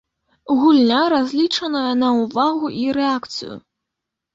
Гульня 0.61 1.01
разлічаная 1.15 1.93
на 2.03 2.09
ўвагу 2.19 2.67
і 2.83 2.91
рэакцыю. 3.03 3.55